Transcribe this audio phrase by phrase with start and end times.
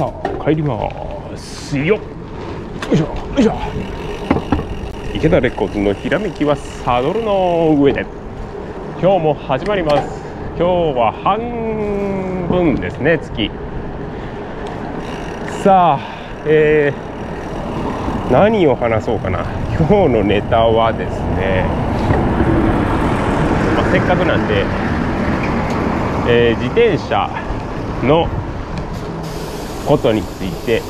[0.00, 0.88] さあ帰りま
[1.36, 1.84] すよ。
[1.84, 2.00] よ
[2.90, 3.52] いしょよいしょ。
[5.14, 8.06] 池田レコーズのひらめきはサドルの上で。
[8.98, 10.08] 今日も始まります。
[10.56, 13.50] 今日は半分ですね月。
[15.62, 16.00] さあ
[16.46, 19.40] えー、何を話そうかな。
[19.76, 21.66] 今日のネタはですね、
[23.76, 24.64] まあ、せっかくなんで、
[26.26, 27.28] えー、自転車
[28.02, 28.39] の
[29.90, 30.80] ことについて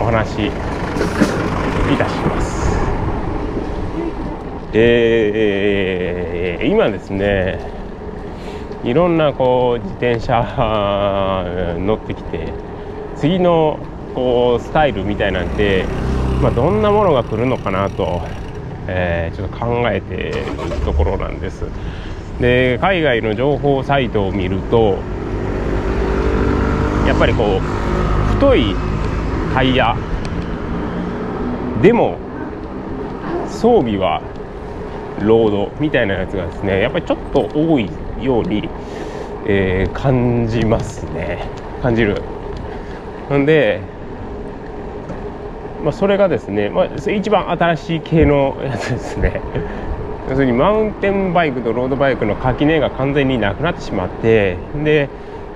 [0.00, 0.50] お話しい
[1.98, 2.76] たします。
[4.72, 7.58] えー、今ですね
[8.84, 11.44] いろんなこう自転車
[11.80, 12.52] 乗ってきて
[13.16, 13.80] 次の
[14.14, 15.86] こうスタイルみたいなんで、
[16.40, 18.22] まあ、どんなものが来るのかなと、
[18.86, 20.32] えー、ちょっと考えている
[20.84, 21.64] ところなんです。
[22.40, 24.98] で海外の情報サイトを見ると
[27.06, 28.74] やっぱりこう太い
[29.54, 29.96] タイヤ
[31.80, 32.18] でも
[33.48, 34.20] 装備は
[35.22, 37.88] ロードみたいなやつがですねやっぱりちょっと多い
[38.20, 38.68] ように、
[39.46, 41.48] えー、感じますね。
[41.82, 42.20] 感じる。
[43.30, 43.80] なんで、
[45.82, 49.40] まあ、それがですね、まあ、一番新しい系のやつですね。
[50.28, 55.08] 要するにマウンテンバイクとロードバイクの垣根が完全になくなってしまってで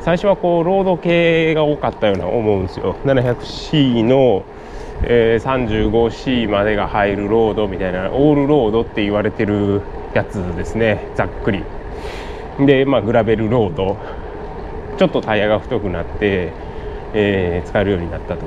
[0.03, 2.97] 最初はこうロード系が多かったような思うんですよ。
[3.05, 4.45] 700C の、
[5.03, 9.83] えー、35C までが入るロードみたいなオールロードって言われてる
[10.15, 11.11] やつですね。
[11.17, 11.65] ざっくり。
[12.61, 13.97] でまあグラベルロード。
[14.97, 16.53] ちょっとタイヤが太くなって、
[17.15, 18.45] えー、使えるようになったと。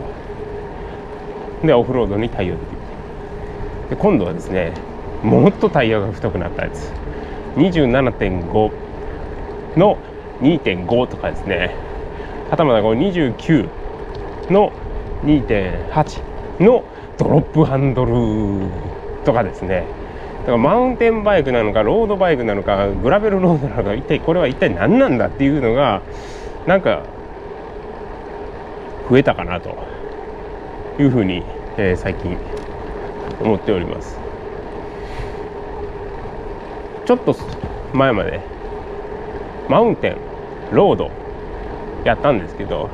[1.64, 2.78] でオフロードに対応できる。
[3.92, 4.74] で今度はですね
[5.22, 6.92] もっとタイヤが太くなったやつ。
[7.58, 8.72] 27.5
[9.78, 9.98] の
[10.44, 11.76] 2.5とかですね。
[12.50, 13.68] はたまたこの29
[14.52, 14.72] の
[15.24, 16.84] 2.8の
[17.18, 18.68] ドロップハンドル
[19.26, 19.86] とかですね。
[20.42, 26.02] だからマウンテンバイクなのかロードバイクなのかグラベルロードなのか一体これは一体何なんだっていうのが
[26.68, 27.04] なんか
[29.10, 29.78] 増えたかなと
[31.00, 31.44] いうふうに、
[31.78, 32.38] えー、最近
[33.42, 34.20] 思っております。
[37.06, 37.36] ちょっと
[37.94, 38.40] 前まで
[39.70, 40.33] マウンテン
[40.74, 41.12] ロード
[42.04, 42.90] やったんですけど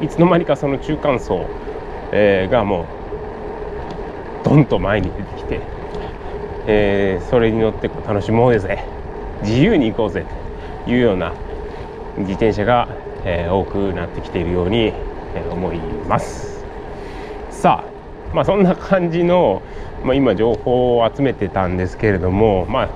[0.00, 1.46] いつの間にかその中間層、
[2.12, 5.60] えー、がもうドンと前に出てきて、
[6.66, 8.84] えー、それに乗って楽しもうぜ
[9.42, 10.26] 自由に行こうぜ
[10.84, 11.32] というような
[12.18, 12.88] 自転車が、
[13.24, 14.92] えー、多くなってきているように、
[15.34, 15.78] え思い
[16.08, 16.64] ます。
[17.50, 19.62] さあまあそんな感じの、
[20.04, 22.88] まあ、今情報を集めてたんですけれどもまあ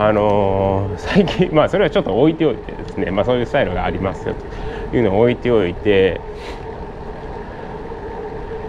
[0.00, 4.34] あの、最近まあそれはちょっと置いておいてですね、まあ、そういうスタイルがありますよ
[4.90, 6.22] というのを置いておいて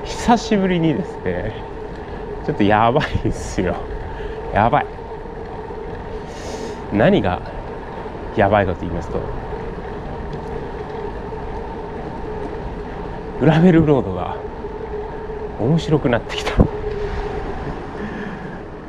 [0.03, 1.53] 久しぶりにですね
[2.45, 3.77] ちょっとやばいですよ。
[4.53, 4.85] やばい。
[6.91, 7.41] 何が
[8.35, 9.21] やばいかと言いますと
[13.39, 14.35] グラベルロードが
[15.61, 16.51] 面白くなってきた。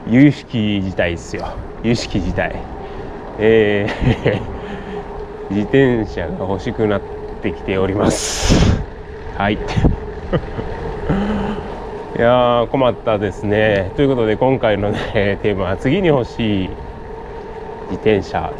[0.08, 1.71] 有識自体ですよ。
[1.82, 2.54] 有識自体。
[3.38, 4.40] えー、
[5.54, 7.00] 自転車が欲しくなっ
[7.42, 8.82] てきております。
[9.36, 9.54] はい。
[12.16, 13.90] いや困ったですね。
[13.96, 16.68] ということで今回のねテーマは次に欲しい
[17.90, 18.52] 自転車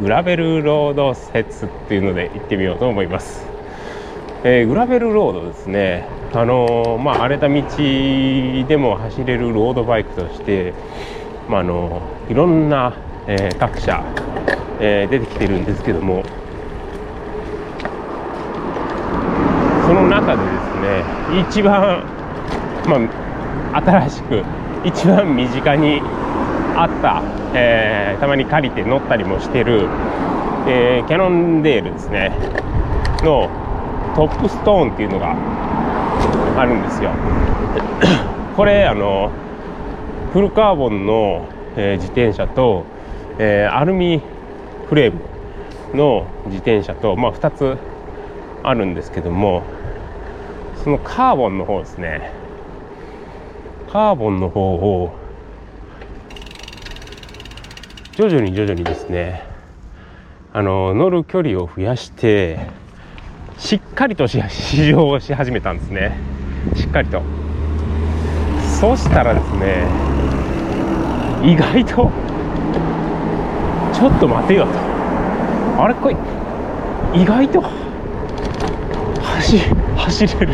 [0.00, 3.44] グラベルロード説っていうので行ってみようと思います、
[4.44, 6.04] えー、グラベルロードですね。
[6.32, 7.54] あのー、まあ荒れた道
[8.68, 10.74] でも走れるロードバイクとして
[11.48, 12.94] まあ、あのいろんな、
[13.26, 14.04] えー、各社、
[14.80, 16.22] えー、出てきてるんですけども
[19.86, 22.04] その中でですね一番、
[22.86, 22.98] ま
[23.72, 24.44] あ、新しく
[24.84, 26.00] 一番身近に
[26.76, 27.22] あった、
[27.54, 29.88] えー、たまに借りて乗ったりもしてる、
[30.68, 32.30] えー、キャノンデールですね
[33.24, 33.48] の
[34.14, 35.34] トップストーンっていうのが
[36.60, 37.10] あるんですよ。
[38.56, 39.30] これあの
[40.32, 41.48] フルカーボンの、
[41.78, 42.84] え、自転車と、
[43.38, 44.20] え、アルミ
[44.88, 45.20] フレーム
[45.94, 47.78] の自転車と、まあ、2つ
[48.62, 49.62] あるんですけども
[50.82, 52.30] そのカーボンの方ですね。
[53.90, 55.14] カーボンの方を
[58.16, 59.42] 徐々に徐々にですね
[60.52, 62.58] あの乗る距離を増やして
[63.56, 64.42] しっかりと試
[64.88, 66.16] 乗をし始めたんですね。
[66.74, 67.22] しっかりと。
[68.80, 70.17] そしたらですね
[71.42, 72.10] 意外と
[73.92, 74.70] ちょっと待てよと。
[75.82, 75.94] あれ？
[75.94, 76.16] これ
[77.14, 77.62] 意外と
[79.22, 79.58] 走
[79.96, 80.52] 走れる、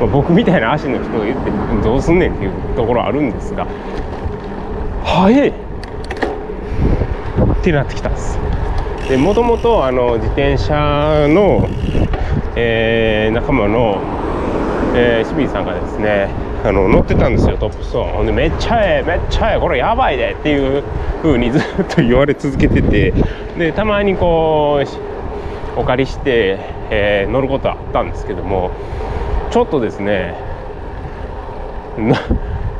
[0.00, 1.50] まあ、僕みたいな足の人が言って
[1.82, 3.66] どうすんねんっていうところあるんですが。
[5.04, 5.52] 速えっ
[7.62, 8.38] てなってきたんです。
[9.08, 11.68] でもともとあの自転車の、
[12.56, 14.00] えー、仲間の、
[14.94, 16.28] えー、清水さんがですね
[16.64, 18.12] あの乗ってたんですよトップストーン。
[18.14, 20.82] ほんでめっちゃええめっちゃええこれやばいでっていう
[21.22, 23.12] 風に ずっと言われ続けてて。
[23.58, 24.80] でたまにこ
[25.76, 26.58] うお借りして、
[26.90, 28.70] えー、乗ることあったんですけども
[29.50, 30.34] ちょっとですね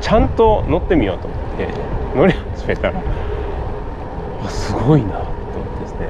[0.00, 1.69] ちゃんと乗ってみようと思って
[2.16, 2.94] 乗り始めたら
[4.48, 5.28] すごいなと思っ
[5.76, 6.08] てですね。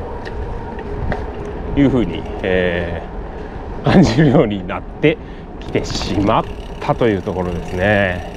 [1.76, 5.18] いうふうに、えー、感じるようになって
[5.60, 6.63] きてしまった。
[6.94, 8.34] というところですね。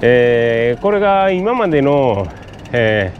[0.00, 2.26] えー、これが今までの、
[2.72, 3.14] え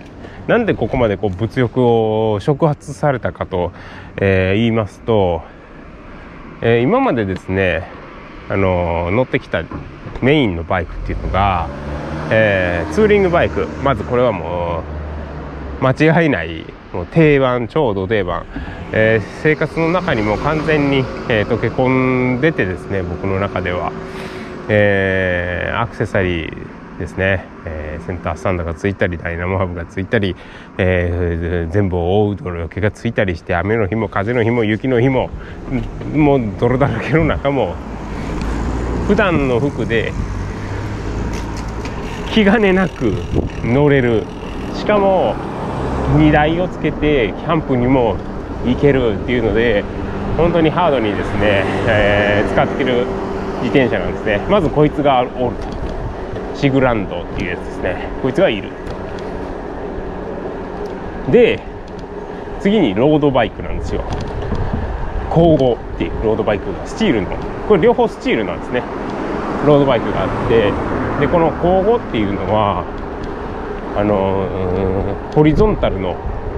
[0.47, 3.73] ー、なんでここまでこう物欲を触発されたかと、
[4.17, 5.43] えー、言いますと、
[6.63, 7.87] え、今までですね、
[8.49, 9.65] あの乗ってきた
[10.23, 11.69] メインのバイクっていうのが、
[12.31, 15.04] え、ツーリングバイクまずこれはもう
[15.87, 18.47] 間違いないもう定番超度定番、
[18.93, 20.99] えー、生活の中にも完全に、
[21.29, 23.93] えー、溶け込んでてですね僕の中では、
[24.69, 30.37] えー、アクセサリーですね、え、センタースタンドがついたりダイナモハブがついたり、
[30.79, 35.29] え、全部を覆う泥よけがついたりして雨の日も風の日も雪の日も
[36.15, 37.75] もう泥だらけの中も
[39.09, 40.13] 普段の服で
[42.33, 43.13] 気兼ねなく
[43.65, 44.25] 乗れる。
[44.75, 45.35] しかも
[46.17, 48.17] 荷台をつけてキャンプにも
[48.65, 49.85] 行けるっていうので
[50.37, 53.07] 本当にハードにですね、えー、使ってる
[53.63, 54.39] 自転車なんですね。
[54.51, 55.57] まずこいつがおる。
[55.57, 55.75] と
[56.57, 58.09] シグランドっていうやつですね。
[58.23, 58.71] こいつがいる。
[61.31, 61.61] で
[62.61, 64.03] 次にロードバイクなんですよ。
[65.31, 67.29] 交互っていうロードバイクがスチールの。
[67.69, 68.83] これ両方スチールなんですね。
[69.67, 70.73] ロードバイクがあって
[71.21, 72.85] でこの交互っていうのは
[73.97, 74.49] あの
[75.35, 76.17] ホリゾンタルの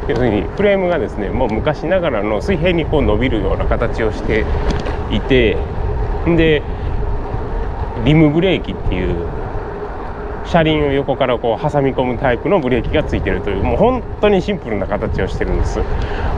[0.08, 4.44] 要するにフレームがですねもう昔ながらの水平にこう伸びるような形をして
[5.10, 5.56] いて
[6.26, 6.62] で
[8.04, 9.26] リムブレーキっていう
[10.46, 15.80] 車輪を横からこう挟み込むタイプのブレーキがついてるというもう本当にシンプルな形をしてるんです。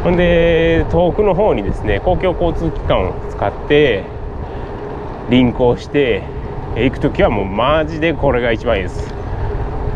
[0.03, 4.05] ほんで遠くの方にですね公共交通機関を使って
[5.29, 6.23] 輪行して
[6.77, 9.18] 行く時はもうマジでこれが一番いいです。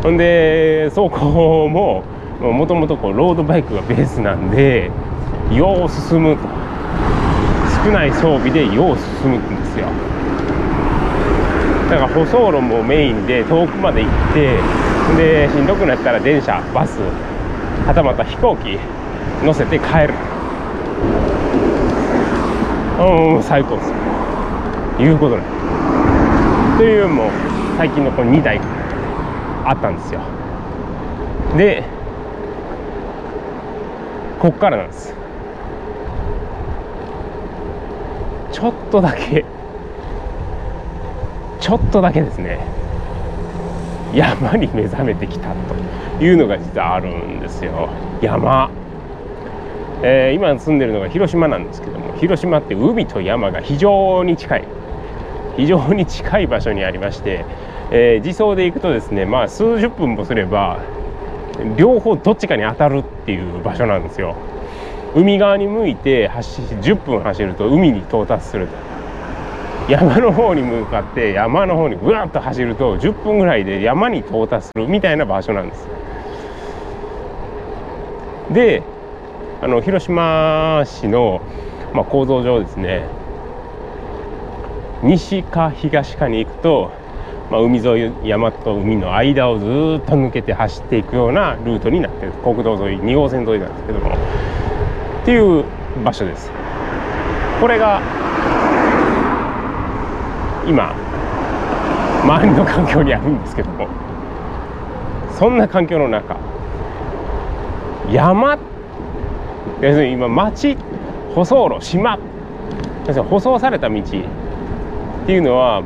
[0.03, 2.03] ほんで走行も
[2.41, 4.91] もともとロードバイクがベースなんで
[5.49, 6.43] よう進むと。
[7.85, 9.87] 少ない装備でよう進むんですよ。
[11.89, 14.57] だから舗装路もメインで遠くまで行って
[15.17, 16.99] でしんどくなったら電車バス
[17.85, 18.77] はたまた飛行機
[19.45, 20.13] 乗せて帰る。
[22.99, 23.93] うん最高です。
[25.01, 25.43] いうことね
[26.77, 27.29] というのも
[27.77, 28.59] 最近のこの2台。
[29.65, 30.21] あったんですよ。
[31.57, 31.83] で
[34.39, 35.13] こっからなんです。
[38.51, 39.45] ちょっとだけ
[41.59, 42.59] ちょっとだけですね。
[44.13, 45.49] 山に目覚めてきた
[46.19, 47.89] というのが実はあるんですよ。
[48.21, 48.69] 山、
[50.03, 54.63] えー、今住んでるのが広島なんですけども広島って海と山が非常に近い。
[55.55, 57.45] 非常に近い場所にありまして
[57.95, 60.79] えー、自走で行くとですねまあ数十分もすれば
[61.77, 64.35] 両方どっちかに当たるっていう場所なんですよ。
[65.15, 68.67] 海側に向いて走10分走ると海に到達する
[69.87, 75.87] 山の方に向かって山の方にぐわっと走ると10分ぐらいで山に到達するみたいな場所なんです。
[78.51, 78.81] で
[79.61, 81.41] あの広島市の、
[81.93, 83.03] まあ、構造上ですね
[85.03, 87.02] 西か東かに行くと
[87.53, 89.67] まあ、海沿い山と海の間をずっ
[90.07, 92.31] と抜けて走っていくようなルートになってる。
[92.43, 94.09] 国道沿い2号線沿いなんですけども。
[94.09, 94.15] っ
[95.23, 95.63] ていう
[96.03, 96.51] 場所です。
[97.61, 98.01] これが
[100.67, 100.95] 今
[102.23, 103.87] 周りの環境にあるんですけども。
[105.37, 106.35] そんな環境の中
[108.11, 108.57] 山
[109.79, 110.75] 要するに今町
[111.35, 112.17] 舗装路島。
[113.05, 114.01] 要するに舗装された道っ
[115.27, 115.83] ていうのは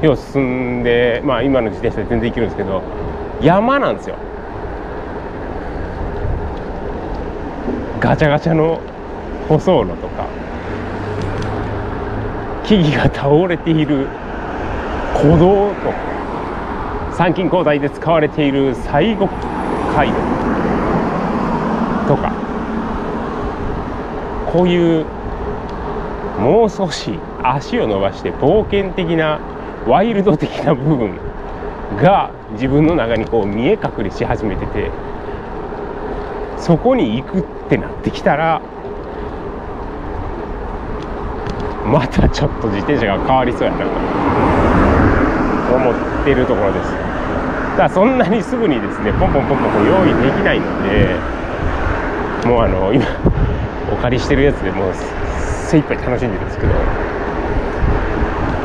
[0.00, 2.82] 手を進んで、まあ、今の自転車で全然行けるんですけど
[3.40, 4.16] 山なんですよ。
[8.00, 8.80] ガチャガチャの
[9.48, 10.26] 舗装路とか
[12.64, 14.06] 木々が倒れている
[15.14, 16.16] 古道とか
[17.16, 19.28] 参勤交代で使われている西国
[19.94, 20.14] 街道
[22.08, 22.32] とか
[24.52, 25.06] こういう
[26.38, 29.40] もう少し足を伸ばして冒険的な
[29.86, 31.16] ワイルド的な部分
[32.02, 34.90] が自分の中にこう見え隠れし始めてて
[36.58, 38.60] そこに行くってなってきたら
[41.84, 43.78] またちょっと自転車が変わりそうやな
[45.68, 46.90] と思ってるところです。
[46.90, 46.96] だ
[47.76, 51.14] からそんなにすぐにですねポンポンポンポン用意できないので
[52.48, 53.04] もうあの今
[53.92, 54.94] お借りしてるやつでもう
[55.68, 56.72] 精一杯楽しんでるんですけど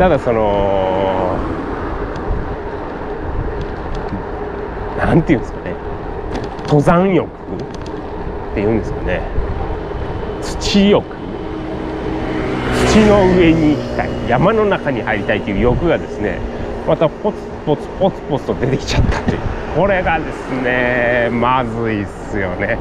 [0.01, 1.37] ただその
[4.97, 5.75] なんていうんですかね。
[6.63, 9.21] 登山欲っていうんですかね。
[10.41, 11.05] 土欲。
[12.87, 14.09] 土の上に行きたい。
[14.27, 16.39] 山の中に入りたいという欲がですね
[16.87, 19.39] またポツポツポツポツと出てきちゃったという。
[19.75, 22.79] これがですねまずいっすよね。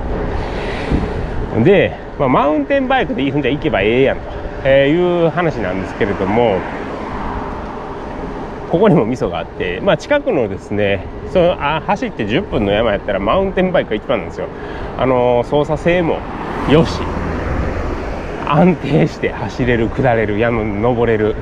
[1.64, 4.22] で、まあ、マウンテンバイクでいいふんじゃ行けばええやんと、
[4.64, 6.58] えいう話なんですけれども
[8.70, 14.46] ここにも味噌があって、まあ、近くのですねそのあ走って10分の山やったらマウンテンバイクが一番なんですよ。
[14.96, 16.18] あの操作性も
[16.70, 17.00] よし。
[18.46, 21.34] 安定して走れる下れる山登れる。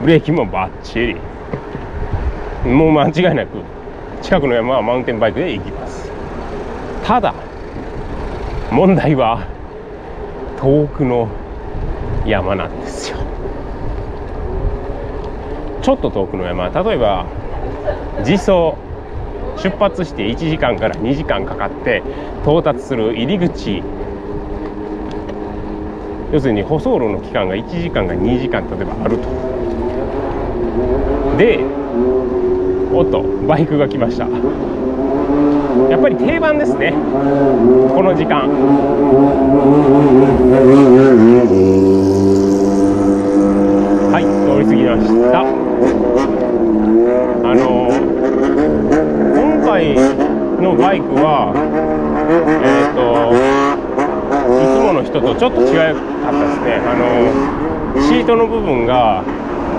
[0.00, 1.14] ブレーキもバッチ
[2.64, 2.70] リ。
[2.70, 3.58] もう間違いなく
[4.22, 6.10] 近くの山はマウンテンバイクで行きます。
[7.04, 7.34] ただ
[8.70, 9.46] 問題は
[10.58, 11.28] 遠くの
[12.26, 13.13] 山なんですよ。
[15.84, 16.70] ちょっと遠くの山。
[16.70, 17.26] 例えば
[18.20, 18.72] 自走
[19.62, 22.02] 出発して1時間から2時間かかって
[22.42, 23.82] 到達する入り口。
[26.32, 29.28] 要するに舗装路の期間が1時間が2時間例えばあると。
[31.36, 31.60] で
[32.92, 34.26] おっとバイクが来ました。
[35.90, 36.94] やっぱり定番ですね。
[37.94, 38.48] この時間。
[44.10, 45.63] はい通り過ぎました。
[47.44, 47.90] あの
[49.34, 49.94] 今回
[50.60, 53.34] のバイクはえっ、ー、と
[54.54, 55.94] いつもの人とちょっと違かっ
[56.32, 56.74] たですね。
[56.86, 59.22] あのシートの部分が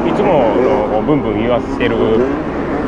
[0.08, 0.56] いつも
[0.92, 1.96] のブンブン言わせてる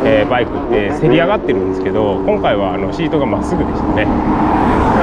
[0.06, 4.06] えー、バイクってせり上がってるんですけど今回はあのシートがまっすぐでしたね。
[4.06, 4.14] だか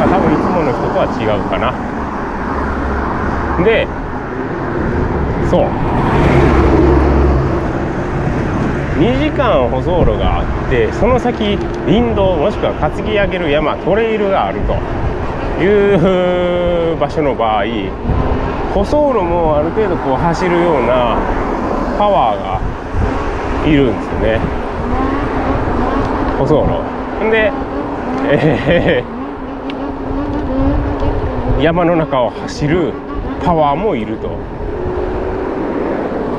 [0.06, 1.74] ら多分いつもの人とは違うかな。
[3.64, 3.86] で
[5.50, 6.33] そう。
[8.98, 14.74] 2時間舗装路があってその先林道もしくは担ぎ上げる山トレイルがあると。
[15.60, 17.64] いう場所の場合
[18.72, 21.16] 舗装路もある程度こう走るような
[21.96, 22.60] パワーが
[23.68, 24.40] いるんですよね。
[26.38, 26.82] 舗装路
[27.30, 27.52] で、
[28.26, 32.92] えー、山の中を走る
[33.44, 34.30] パワーもいると。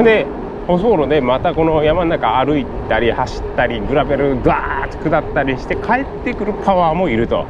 [0.04, 0.28] で
[0.68, 7.46] 舗装路でまたこの山の中歩いたり走ったりグラベルダーッと下ったりして帰ってくるパワーもいると。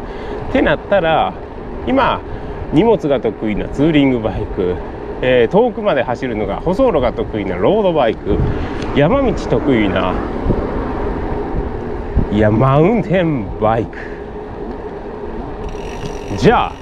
[0.49, 1.33] ってなったら
[1.87, 2.19] 今
[2.73, 4.75] 荷物が得意なツーリングバイク、
[5.21, 8.37] えー、遠くまで走るのが舗装路が得意なロードバイク
[8.95, 10.13] 山道得意な
[12.31, 13.97] いやマウンテンバイク。
[16.37, 16.73] じゃあ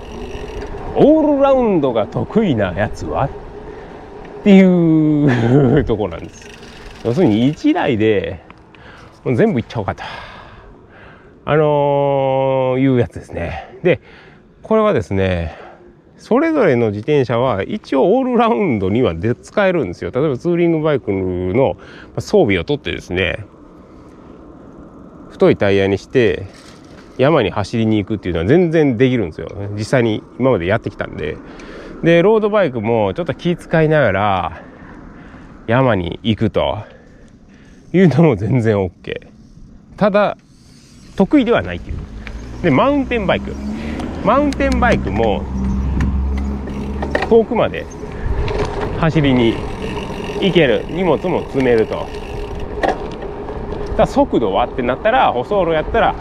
[0.95, 3.29] オールラウンドが得意なやつは？
[4.43, 4.61] ってい
[5.79, 6.49] うとこなんです。
[7.05, 8.43] 要するに1台で
[9.23, 10.03] 全部いっちゃおうかと。
[11.45, 13.79] あのー、いうやつですね。
[13.83, 14.01] で
[14.61, 15.57] これはですね
[16.17, 20.11] それぞれの自転車は一応オールラウンドにはで使えるんですよ。
[20.13, 21.77] 例えばツーリングバイクの
[22.17, 23.45] 装備を取ってですね
[25.29, 26.47] 太いタイヤにして
[27.17, 29.47] 山に走りに行くっていうのは全然できるんですよ。
[29.77, 31.37] 実際に今までやってきたんで。
[32.03, 34.61] でロードバイクもちょっと気遣いながら
[35.67, 36.77] 山に行くと。
[37.93, 39.27] いうのも全然 OK
[39.97, 40.35] ただ
[41.15, 41.97] 得意ではないっていう。
[42.63, 43.53] でマウンテンバイク。
[44.25, 45.43] マウンテンバイクも
[47.29, 47.85] 遠くまで
[48.99, 49.53] 走りに
[50.41, 50.83] 行ける。
[50.89, 52.07] 荷物も積めると。
[53.95, 56.15] だ速度はってなったら舗装路やったら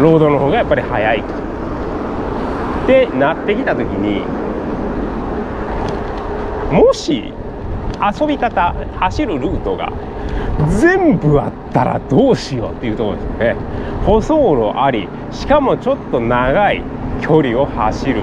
[0.00, 1.41] ロードの方がやっぱり速い。
[2.82, 4.24] ってなってきた時に
[6.72, 7.32] もし
[8.20, 9.92] 遊び方走るルートが
[10.80, 13.56] 全部あったらどうしようっていうところですよね。
[14.04, 16.82] 舗装路ありしかもちょっと長い
[17.20, 18.22] 距離を走る。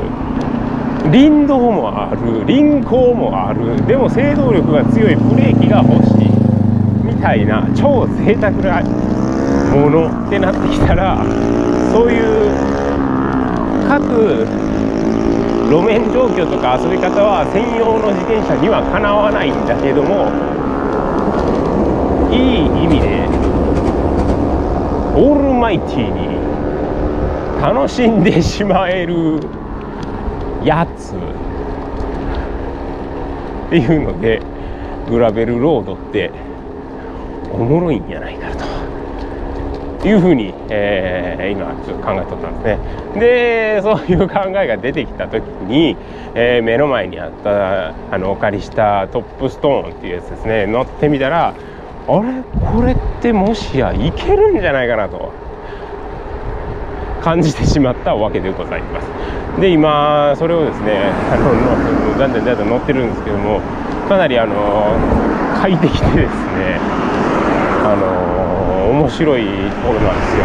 [1.11, 3.85] 林道もある林行もある。
[3.87, 6.29] でも制動力が強いブレーキが欲しい。
[7.03, 8.81] みたいな超贅沢な
[9.73, 11.23] ものってなってきたら
[11.91, 12.38] そういう
[13.99, 14.45] 各
[15.69, 20.31] 路面状況とか遊び方は専用の自転車にはかなわないんだけども
[22.31, 23.27] いい意味で
[25.15, 26.29] オールマイティに
[27.61, 29.41] 楽しんでしまえる
[30.63, 31.19] やつっ
[33.69, 34.41] ていうので
[35.09, 36.31] グラベルロードって
[37.51, 38.78] おもろいんじゃないかと。
[40.07, 42.77] いうふうに、えー、今ちょっと考えとったんで
[43.13, 43.19] すね。
[43.19, 45.97] でそういう考えが出てきた時に、
[46.35, 50.65] えー、目の前にあったあのお借りしたトップストーンっていうやつですね。
[50.67, 52.43] 乗ってみたらあれ？
[52.73, 55.31] これってもしやいけるんじゃないかなと。
[57.21, 59.59] 感じてしまったわけでございます。
[59.59, 63.59] で今それをですねあのだんだんだんだん乗ってるんですけども
[64.07, 64.95] かなりあの
[65.59, 66.78] 快適でですね
[69.19, 69.49] 白いと
[69.85, 70.43] ころなんですよ、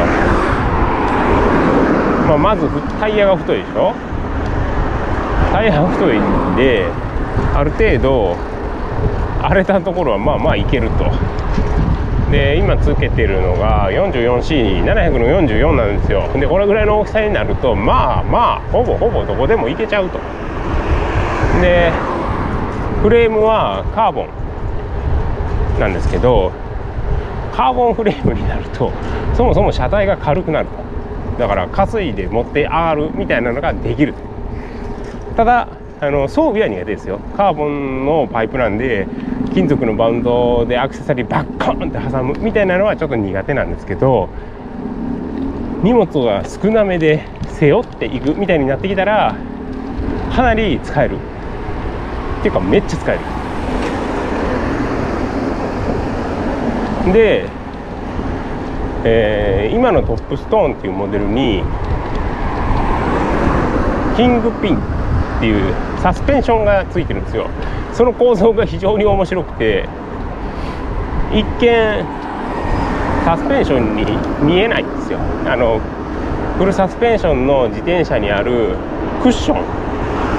[2.27, 3.95] まあ、まずタイヤが太いでしょ？
[5.53, 6.85] タイヤが太いんで
[7.55, 8.37] ある程度
[9.43, 11.05] 荒れたところはまあまあいけると。
[12.33, 16.29] で今つけてるのが 44C700 の44なんですよ。
[16.33, 20.19] でこれぐらいの大きさになるとまあまあほぼほぼどこでもいけちゃうと。
[21.61, 21.93] で
[23.03, 24.29] フレームはカーボン
[25.79, 26.51] なんですけど
[27.57, 28.93] カーボンフレームになると
[29.35, 30.67] そもそも車体が軽くなる。
[30.67, 34.15] とだから担いで持って上がるみたいなのができる
[35.37, 35.69] ただ
[36.01, 37.19] あの装備は苦手ですよ。
[37.37, 39.07] カーボンのパイプなんで
[39.53, 44.29] 金属のバウンドでアクセサリーバッコーンって挟むみたいなのはちょっと苦手なんですけど
[45.83, 49.37] 荷物が少なめで背負っていくみたいになってきたら
[50.35, 51.17] かなり使える。
[51.17, 53.21] っていうかめっちゃ使える。
[57.13, 57.47] で、
[59.05, 61.63] えー、今のトップストーンっていうモデルに
[64.17, 64.81] キングピンっ
[65.41, 67.49] ていうサスペンションがついてるんですよ。
[67.93, 69.89] その構造が非常に面白くて
[71.33, 72.05] 一見
[73.25, 74.05] サスペンションに
[74.43, 75.19] 見えないんですよ。
[75.47, 75.81] あの
[76.59, 78.77] フルサスペンションの自転車にある
[79.23, 79.65] クッション。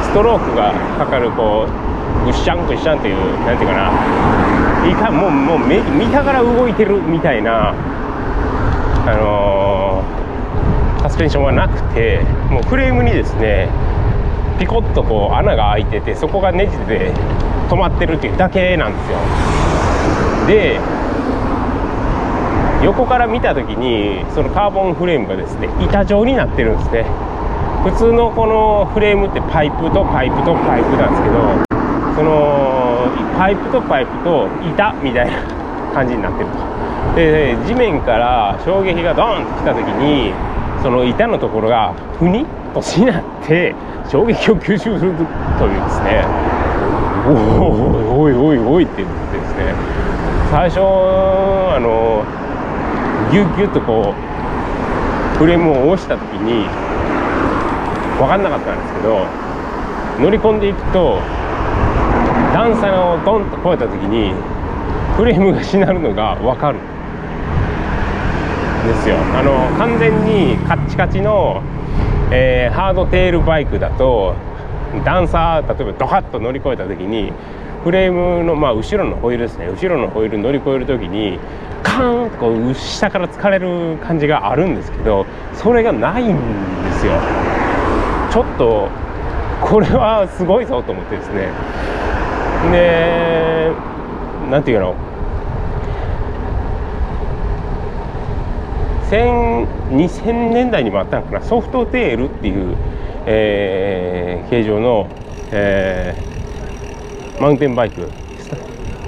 [0.03, 4.74] ストロークがかかるこうグッシャングッシャンという何ていうかな。
[4.89, 7.73] いかもうもう見たから動いてるみたいな
[9.07, 13.69] あのー、サスペンションはなくてもうフレームにですね
[14.59, 17.13] ピコッとこう穴が開いててそこがネジで
[17.69, 19.17] 止まってるっていうだけなんですよ。
[20.47, 20.79] で
[22.83, 27.05] 横から見た時にそのカーボンフレームがですね板状になってるんですね。
[27.83, 31.65] 普通のこのフレームってパイプとパイプとパイプなんですけど
[32.15, 32.84] その
[33.37, 35.41] パイプとパイプと板みたいな
[35.93, 40.33] 感じになってるとで地面から衝撃がドーンと来た時に
[40.83, 43.73] その板のところがふにっとしなって
[44.09, 46.25] 衝撃を吸収するというですね
[47.27, 49.73] おいおいおいおいって言ってですね
[50.51, 52.23] 最初あの
[53.31, 56.67] ギュッギュッとこうフレームを押した時に
[58.19, 59.25] 分かんなかったんですけど
[60.19, 61.19] 乗り込んでいくと
[62.55, 64.31] 段差をドンと越えた時に
[65.17, 66.79] フレームがしなるのが分かる。
[68.87, 69.17] ですよ。
[69.33, 71.61] あの完全にカッチカチの
[72.31, 74.35] えー、ハードテールバイクだと
[75.03, 77.31] 段差例えばドカッと乗り越えた時に
[77.83, 79.67] フレームの、まあ、後ろのホイールですね。
[79.67, 81.37] 後ろのホイール乗り越える時に
[81.83, 86.35] カーンとこう下から疲れる感じがあるんですけどそれがないん
[86.83, 87.13] ですよ。
[88.31, 88.89] ちょっと
[89.61, 91.49] これはすごいぞと思ってですね。
[92.71, 93.71] で
[94.49, 94.95] 何て言うの
[99.91, 101.41] ？2000年代にもあったのかな？
[101.41, 102.75] ソフトテールっていう、
[103.27, 105.07] えー、形状の、
[105.51, 108.09] えー、マウンテンバイク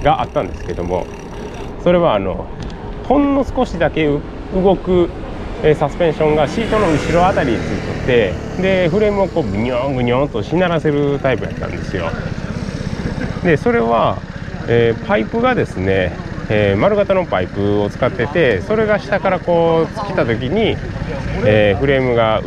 [0.04, 1.06] があったんですけども
[1.84, 2.46] それはあの
[3.06, 4.22] ほんの少しだけ動
[4.76, 5.10] く、
[5.64, 12.12] えー、サスペンションがシートの後ろあたりについとってでフレームをこうグニョングニョンとしならせるタイプやったんですよ。
[13.44, 14.18] でそれは、
[14.68, 16.12] えー、パイプがですね
[16.50, 20.78] えー、丸型のパイプを使っててそれが下からこう来た時に、
[21.46, 22.42] えー、フレームが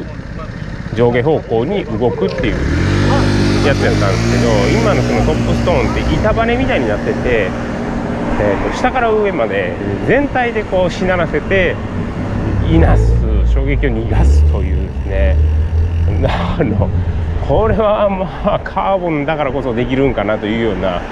[0.95, 7.51] 上下方向に動くっていうやつやったんですけど今のそのトップストーンって板バネみたいになってて、
[8.41, 9.75] えー、と下から上まで
[10.07, 11.77] 全体でこうしならせて
[12.71, 13.13] いなす
[13.53, 15.37] 衝撃を逃がすというですね
[16.27, 16.89] あの
[17.51, 21.03] これはまあカーボンだからこそできるんかなというような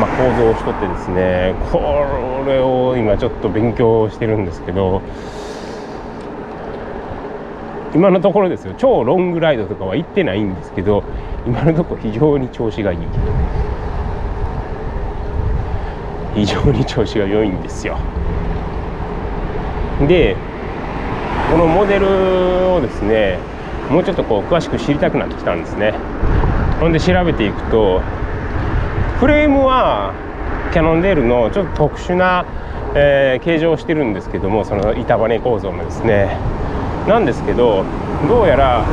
[0.00, 5.00] まあ、構造をしとってですねこれを今ちょっと勉強してるんですけど
[7.94, 8.74] 今のところですよ。
[8.78, 11.04] 超ロングライドとかは行ってないんですけど
[11.46, 12.98] 今のところ非常に調子がいい。
[16.34, 17.96] 非常に調子が良いんですよ。
[20.08, 20.36] で
[21.50, 22.06] このモデル
[22.70, 23.49] をですね
[23.90, 25.92] もうちょっとこう詳しく知りたくなってきたんですね。
[26.78, 28.00] ほんで調べていくと
[29.18, 30.14] フレームは
[30.72, 32.46] キャノンデールのちょっと特殊な、
[32.94, 36.38] えー、形状をしてるんですけどもその板バネ構造のですね。
[37.08, 37.84] なんですけど
[38.28, 38.86] どうやら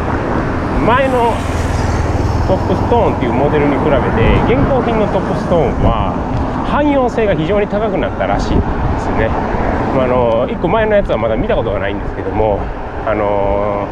[0.86, 1.33] 前の
[2.47, 6.15] トップストーンっていうモデルに比べて現行品のトップストーンは
[6.71, 9.27] 汎用性が非常に高くなったらしいんですね、
[9.93, 12.60] まあ、あの1個前のやつはまだ見たことがないんですけども
[13.05, 13.88] あの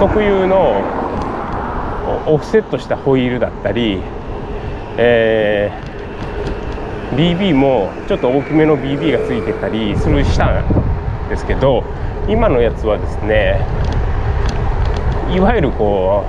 [0.00, 0.82] 特有の
[2.26, 4.00] オフセットしたホイールだったり、
[4.96, 11.84] えー、BB もちょっと大きめの BB がついてたりするしたんですけど
[12.30, 13.60] 今のやつはですね
[15.36, 16.24] いわゆるこ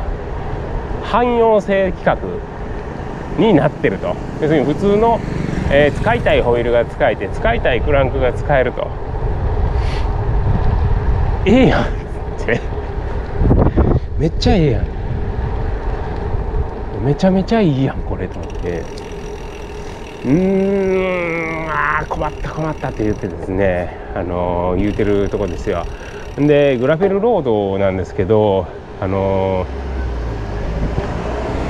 [1.02, 2.42] う汎用性規格
[3.40, 4.18] になってると。
[4.42, 5.18] 要するに普通の、
[5.72, 8.90] えー、使いたいホイールが使えて使いたいクランクが使えると。
[11.46, 11.86] ええやんっ
[12.38, 12.81] て。
[14.22, 14.86] めっちゃええやん。
[17.04, 18.84] めちゃめちゃいいやんこれと思って。
[20.24, 25.88] うーんあ困った困ったって言ってですねあのー、言うてるとこですよ。
[26.38, 28.68] でグラフェルロードなんですけど
[29.00, 29.66] あの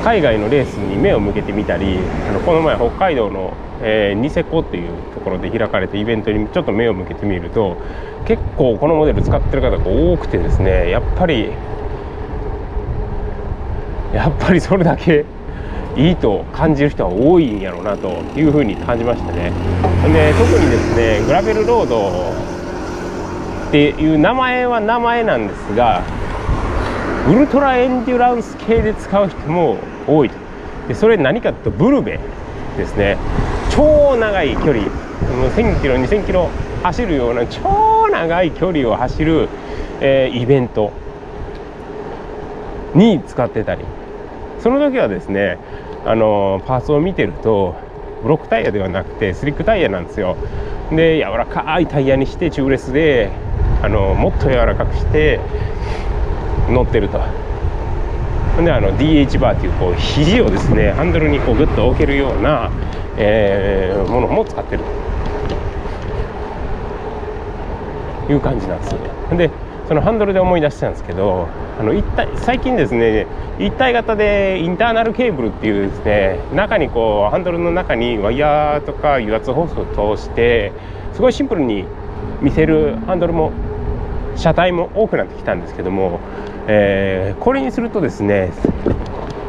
[0.03, 7.77] 海外のレースに目を向けてみたりあのこの前北海道の、えー、ニセコっていうところで開かれたイベントにちょっと目を向けてみると
[8.25, 11.51] 結構このモデル使ってる方が多くてですねやっぱり
[14.13, 15.25] やっぱりそれだけ
[15.95, 19.51] いいと感じる人は多いんやろうなというふうに感じましたね。
[20.13, 22.33] で特にですねグラベルロード
[23.67, 26.03] っていう名前は名前なんですが
[27.27, 30.35] ウルトラエンデュランス系で使う人も多いと。
[30.87, 32.19] でそれ何かというとブルベ
[32.77, 33.17] ですね。
[33.69, 34.83] 超長い距離。
[35.55, 36.49] 1000キロ2000キロ
[36.83, 39.47] 走るような超長い距離を走る、
[40.01, 40.91] えー、イベント
[42.95, 43.85] に使ってたり。
[44.61, 45.57] その時はですね
[46.05, 47.75] あのパーツを見てると
[48.23, 50.37] ブロックタイヤではなくてスリックタイヤなんですよ。
[50.91, 53.31] で柔らかいタイヤにしてチューレスで
[53.81, 55.39] あのもっと柔らかくして
[56.69, 57.19] 乗ってると。
[58.63, 62.69] であの DH バーっていうこう肘をですねハンドルにこうグッと置けるような、
[63.17, 64.83] えー、ものも使ってる。
[68.27, 68.99] という感じなんですよ
[69.37, 69.49] で
[69.87, 71.49] そのハンドルで思い出したんですけど
[71.81, 73.25] あの一体最近ですね
[73.57, 80.73] 一体型でインターナルケーブルっていうですね中にこうハンドルの中にワイヤーとか油圧ホースを通して
[81.13, 81.85] すごいシンプルに
[82.39, 83.51] 見せるハンドルも
[84.35, 86.19] 車体も多くなってきたんですけども
[86.67, 88.51] えー、これにするとですね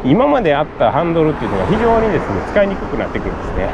[0.05, 3.69] 今まであったハンドルっていうのが非常にですね使いにくくなってくるんですね。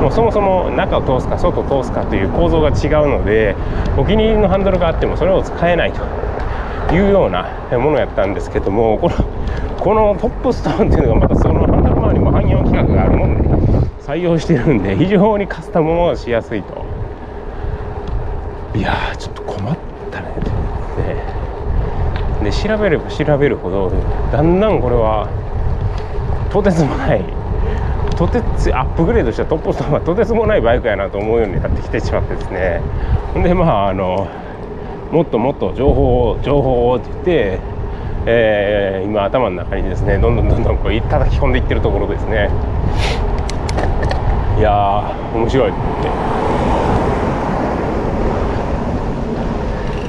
[0.00, 3.56] もうそもそも中を通すか外を通すかという構造が違うので
[3.96, 6.25] お気に入りのハンドルがあってもそれを使えないと。
[6.92, 9.16] いうようなものやったんですけどもこの
[9.80, 13.48] このトップストーンっていうのがまたそのハンドル周りも汎用規格があるもんで
[14.02, 16.84] 採用してるんで非常にカスタムもしやすいと。
[18.74, 19.76] いやーちょっと困っ
[20.10, 20.28] たね
[20.98, 22.50] ね。
[22.50, 23.90] で調べれば調べるほど
[24.30, 25.28] だんだんこれは
[26.50, 27.24] とてつもない
[28.16, 32.80] とてつアップグレードしたトップストーンはとてつもないバイクやなと思うようになってきてしまってですね。
[33.34, 34.28] ほんでまああの
[35.16, 37.58] もっともっと情報を情報をって言って、
[38.26, 42.50] えー、今頭の中にですねどんどんどんどんこう叩き込んでいってるところですね。
[44.58, 45.78] いや面白いって。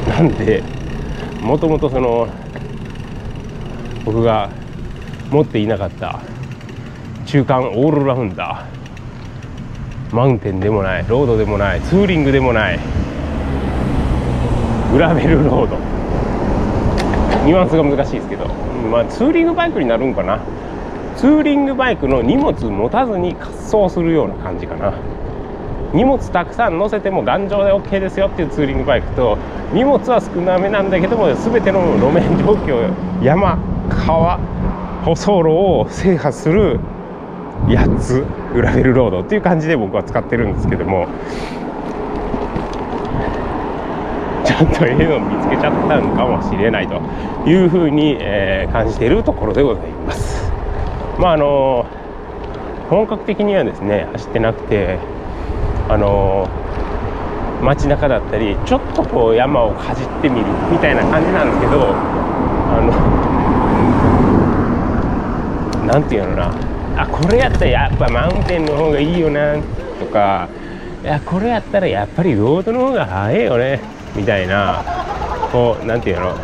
[0.10, 0.62] なんで
[1.42, 2.28] もともとその
[4.04, 4.50] 僕が
[5.32, 6.20] 持っていなかった
[7.26, 8.78] 中間オールラウンダー。
[10.14, 12.80] マウンテンでもないロードでもないツーリングでもない
[14.92, 15.78] グラベルロード。
[17.46, 18.48] ニュアンスが難しいですけど。
[18.92, 20.40] まあツーリングバイクになるんかな。
[21.18, 24.94] ツーリングバイクの荷物持たずに滑走するような感じかな。
[25.94, 29.38] 荷物たくさん乗せても頑丈で OK ですよっていうツーリングバイクと
[29.74, 32.92] 荷物は少なめなんだけども全ての路面状況
[33.24, 33.58] 山
[33.90, 34.38] 川
[35.06, 36.82] 舗装路を制覇する
[37.70, 41.08] やつグラベルロードっていう感じで僕は使ってるんですけども。
[44.64, 46.96] んとええのを見つけちゃったのかもしれないと
[47.48, 50.52] いうふうに、えー、感じているところでございます。
[51.20, 51.86] まああの
[52.90, 54.98] 本格的にはですね走ってなくて
[55.90, 56.48] あの
[57.62, 62.82] 街中だったりちょっとこう山をかじってみるみたいな感じなんですけどあ
[65.82, 66.54] のなんていうのな
[67.02, 69.56] あこれやったらやっぱマウンテンの方がいいよな
[70.00, 70.50] とか
[71.04, 74.84] いやこれやったらやっぱりロードの方が早いよねみたいな
[75.52, 76.36] こうなんていうの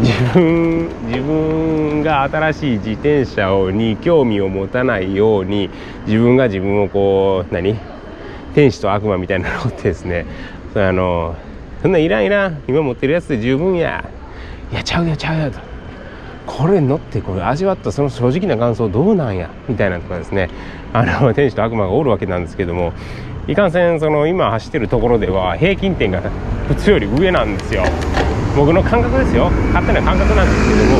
[0.00, 5.70] 自分自分が新しい自転車に興味を持たないように
[6.06, 7.78] 自分が自分をこう何？
[8.54, 10.26] 天使と悪魔みたいなのってですね
[10.74, 11.36] そあの
[11.82, 12.62] そんないらんいらん。
[12.68, 14.04] 今持ってるやつで十分や。
[14.70, 15.58] いやちゃうよちゃうよと。
[16.46, 19.50] これ乗ってこれ味わったその正直な感想どうなんや？
[19.68, 20.48] みたいなとかですね。
[20.92, 22.92] あの天使と悪魔がおるわけなんですけども
[23.48, 26.20] いかんせんその今走ってるところでは平均点が
[26.68, 27.82] 普通より上なんですよ。
[28.56, 29.50] 僕の感覚ですよ。
[29.72, 30.98] 勝手な感覚なんですけども、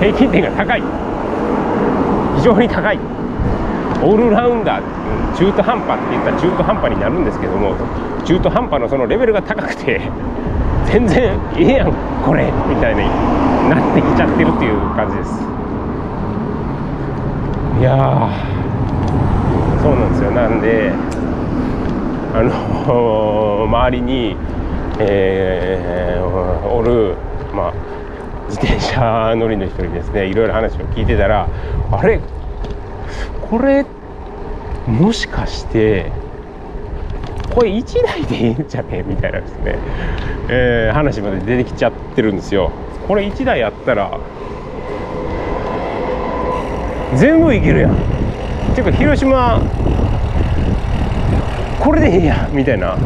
[0.00, 0.82] 平均点が高い。
[2.36, 2.98] 非常に高い。
[4.02, 4.82] オールラウンダー
[5.36, 7.74] 中途半端って言ったら中途半端になるんですけども
[8.24, 10.00] 中途半端のそのレベルが高くて
[10.86, 11.92] 全然ええやん
[12.24, 13.00] これみたいに
[13.70, 15.40] なってきちゃってるっていう感じです。
[17.80, 18.55] いや
[19.86, 20.30] そうなんですよ。
[20.32, 20.90] なんで
[22.34, 24.36] あの 周りに、
[24.98, 27.14] えー、おる
[27.54, 27.72] まあ
[28.48, 30.24] 自転車乗りの人にですね。
[30.26, 31.46] いろいろ話を聞いてたら
[31.92, 32.18] あれ？
[33.48, 33.86] これ
[34.88, 36.10] もしかして
[37.54, 39.04] これ1台でいいんじゃね？
[39.06, 39.78] みたいなですね、
[40.48, 42.72] えー、話まで出てきちゃってるんですよ。
[43.06, 44.18] これ1台やったら
[47.14, 48.15] 全部いけるやん。
[48.76, 49.58] ていうか広島
[51.80, 52.98] これでええやみたいなっ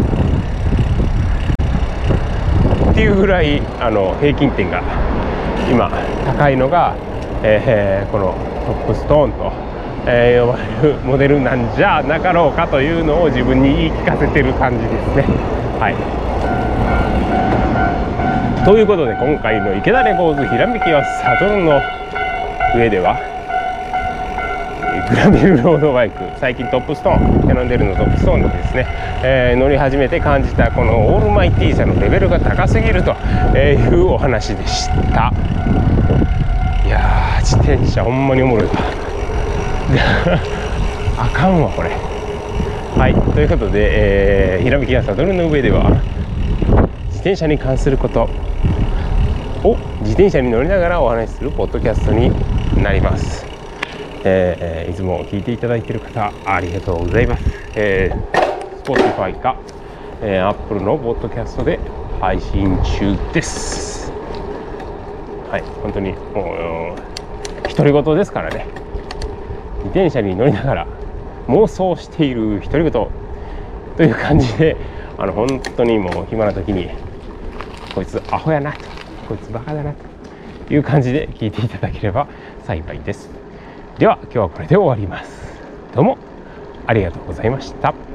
[2.95, 4.83] ていうぐらいあの平均点が
[5.71, 5.89] 今
[6.27, 6.97] 高いのが、
[7.45, 8.35] えー、この
[8.67, 9.71] トップストーンと
[10.07, 15.25] えー、呼ばれるモデルなんじゃなかろうかというのを自分に言い聞かせてる感じですね。
[15.79, 15.95] はい
[18.65, 21.83] ということで今回の池田レコーズひらめきはサドルの
[22.75, 23.40] 上では
[25.11, 28.87] グラベルロードバイク最近トップストーンキャノンデルのトップストーンでですね、
[29.25, 33.11] えー、乗り始めて感じたこのオールマイティーさのレベルが高すぎると
[33.59, 35.33] いうお話でした。
[36.87, 38.73] いや自転車ほんまにおもろいわ。
[41.19, 41.91] あかんわこれ。
[42.97, 43.89] はいということで、
[44.55, 45.91] えー、ひらめきやサドルの上では
[47.07, 48.29] 自転車に関すること
[49.65, 52.31] を自転車に乗りながらお話しするポッドキャストに
[52.81, 53.45] なります、
[54.25, 59.57] えー、いつも聞いていただいている方ありがとうございます、えー、Spotify か、
[60.21, 61.81] えー、Apple のポッドキャストで
[62.21, 64.13] 配信中です。
[65.51, 66.95] はい本当にも
[67.65, 68.67] う独り言ですからね。
[69.79, 70.87] 自転車に乗りながら
[71.49, 73.11] 妄想している独り言と
[74.03, 74.77] いう感じで
[75.19, 76.91] あの本当にもう暇な時に
[77.95, 78.85] こいつアホやなと
[79.29, 79.95] こいつバカだな
[80.69, 82.29] という感じで聞いていただければ
[82.65, 83.40] 幸いです。
[83.99, 85.61] では今日はこれで終わります。
[85.95, 86.19] どうも
[86.87, 88.10] ありがとうございました。